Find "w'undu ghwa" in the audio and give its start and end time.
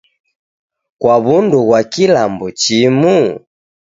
1.23-1.81